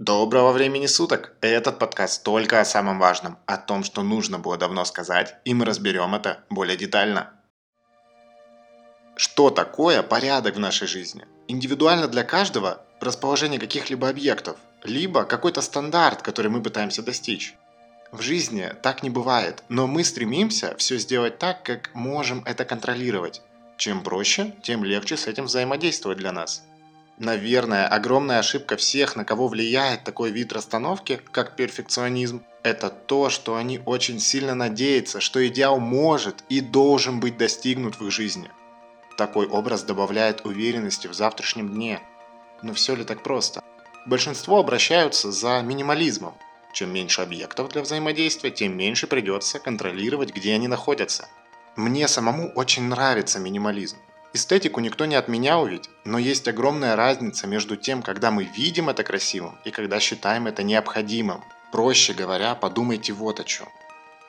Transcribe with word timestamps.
Доброго 0.00 0.52
времени 0.52 0.86
суток! 0.86 1.34
Этот 1.42 1.78
подкаст 1.78 2.22
только 2.22 2.58
о 2.58 2.64
самом 2.64 2.98
важном, 2.98 3.36
о 3.44 3.58
том, 3.58 3.84
что 3.84 4.02
нужно 4.02 4.38
было 4.38 4.56
давно 4.56 4.86
сказать, 4.86 5.36
и 5.44 5.52
мы 5.52 5.66
разберем 5.66 6.14
это 6.14 6.42
более 6.48 6.78
детально. 6.78 7.34
Что 9.14 9.50
такое 9.50 10.02
порядок 10.02 10.56
в 10.56 10.58
нашей 10.58 10.88
жизни? 10.88 11.26
Индивидуально 11.48 12.08
для 12.08 12.24
каждого 12.24 12.80
расположение 12.98 13.60
каких-либо 13.60 14.08
объектов, 14.08 14.56
либо 14.84 15.24
какой-то 15.24 15.60
стандарт, 15.60 16.22
который 16.22 16.50
мы 16.50 16.62
пытаемся 16.62 17.02
достичь. 17.02 17.54
В 18.10 18.22
жизни 18.22 18.72
так 18.82 19.02
не 19.02 19.10
бывает, 19.10 19.62
но 19.68 19.86
мы 19.86 20.02
стремимся 20.04 20.74
все 20.78 20.96
сделать 20.96 21.38
так, 21.38 21.62
как 21.62 21.94
можем 21.94 22.42
это 22.46 22.64
контролировать. 22.64 23.42
Чем 23.76 24.02
проще, 24.02 24.54
тем 24.62 24.82
легче 24.82 25.18
с 25.18 25.26
этим 25.26 25.44
взаимодействовать 25.44 26.16
для 26.16 26.32
нас. 26.32 26.62
Наверное, 27.20 27.86
огромная 27.86 28.38
ошибка 28.38 28.78
всех, 28.78 29.14
на 29.14 29.26
кого 29.26 29.46
влияет 29.46 30.04
такой 30.04 30.30
вид 30.30 30.54
расстановки, 30.54 31.20
как 31.32 31.54
перфекционизм, 31.54 32.42
это 32.62 32.88
то, 32.88 33.28
что 33.28 33.56
они 33.56 33.78
очень 33.84 34.18
сильно 34.18 34.54
надеются, 34.54 35.20
что 35.20 35.46
идеал 35.46 35.80
может 35.80 36.42
и 36.48 36.62
должен 36.62 37.20
быть 37.20 37.36
достигнут 37.36 38.00
в 38.00 38.06
их 38.06 38.10
жизни. 38.10 38.50
Такой 39.18 39.46
образ 39.46 39.82
добавляет 39.82 40.46
уверенности 40.46 41.08
в 41.08 41.12
завтрашнем 41.12 41.68
дне. 41.68 42.00
Но 42.62 42.72
все 42.72 42.94
ли 42.94 43.04
так 43.04 43.22
просто? 43.22 43.62
Большинство 44.06 44.58
обращаются 44.58 45.30
за 45.30 45.60
минимализмом. 45.60 46.32
Чем 46.72 46.90
меньше 46.90 47.20
объектов 47.20 47.68
для 47.68 47.82
взаимодействия, 47.82 48.50
тем 48.50 48.78
меньше 48.78 49.06
придется 49.06 49.58
контролировать, 49.58 50.34
где 50.34 50.54
они 50.54 50.68
находятся. 50.68 51.28
Мне 51.76 52.08
самому 52.08 52.50
очень 52.54 52.84
нравится 52.84 53.38
минимализм. 53.38 53.98
Эстетику 54.32 54.80
никто 54.80 55.06
не 55.06 55.16
отменял 55.16 55.66
ведь, 55.66 55.90
но 56.04 56.18
есть 56.18 56.46
огромная 56.46 56.94
разница 56.94 57.48
между 57.48 57.76
тем, 57.76 58.00
когда 58.02 58.30
мы 58.30 58.44
видим 58.44 58.88
это 58.88 59.02
красивым 59.02 59.58
и 59.64 59.70
когда 59.72 59.98
считаем 59.98 60.46
это 60.46 60.62
необходимым. 60.62 61.42
Проще 61.72 62.14
говоря, 62.14 62.54
подумайте 62.54 63.12
вот 63.12 63.40
о 63.40 63.44
чем. 63.44 63.68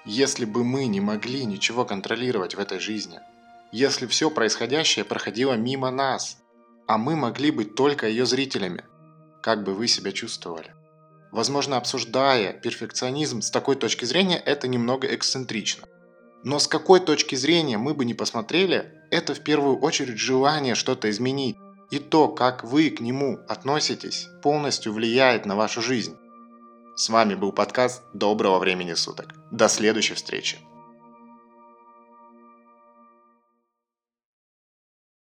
Если 0.03 0.45
бы 0.45 0.63
мы 0.63 0.87
не 0.87 0.99
могли 0.99 1.45
ничего 1.45 1.85
контролировать 1.85 2.55
в 2.55 2.59
этой 2.59 2.79
жизни, 2.79 3.19
если 3.71 4.07
все 4.07 4.31
происходящее 4.31 5.05
проходило 5.05 5.53
мимо 5.53 5.91
нас, 5.91 6.37
а 6.87 6.97
мы 6.97 7.15
могли 7.15 7.51
быть 7.51 7.75
только 7.75 8.07
ее 8.07 8.25
зрителями, 8.25 8.83
как 9.43 9.63
бы 9.63 9.75
вы 9.75 9.87
себя 9.87 10.11
чувствовали? 10.11 10.73
Возможно, 11.31 11.77
обсуждая 11.77 12.53
перфекционизм 12.53 13.41
с 13.41 13.51
такой 13.51 13.75
точки 13.75 14.05
зрения, 14.05 14.37
это 14.37 14.67
немного 14.67 15.07
эксцентрично. 15.13 15.87
Но 16.43 16.59
с 16.59 16.67
какой 16.67 16.99
точки 16.99 17.35
зрения 17.35 17.77
мы 17.77 17.93
бы 17.93 18.05
не 18.05 18.13
посмотрели, 18.13 18.93
это 19.11 19.35
в 19.35 19.41
первую 19.41 19.77
очередь 19.79 20.17
желание 20.17 20.75
что-то 20.75 21.09
изменить. 21.09 21.57
И 21.91 21.99
то, 21.99 22.29
как 22.29 22.63
вы 22.63 22.89
к 22.89 23.01
нему 23.01 23.39
относитесь, 23.47 24.27
полностью 24.41 24.93
влияет 24.93 25.45
на 25.45 25.55
вашу 25.55 25.81
жизнь. 25.81 26.15
С 26.95 27.09
вами 27.09 27.35
был 27.35 27.51
подкаст 27.51 28.03
«Доброго 28.13 28.59
времени 28.59 28.93
суток». 28.93 29.35
До 29.51 29.67
следующей 29.67 30.13
встречи. 30.13 30.57